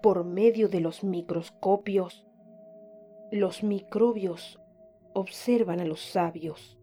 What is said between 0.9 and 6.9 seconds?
microscopios, los microbios observan a los sabios.